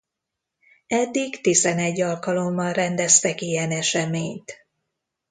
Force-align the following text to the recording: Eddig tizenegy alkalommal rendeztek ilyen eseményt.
Eddig 0.87 1.41
tizenegy 1.41 2.01
alkalommal 2.01 2.73
rendeztek 2.73 3.41
ilyen 3.41 3.71
eseményt. 3.71 4.65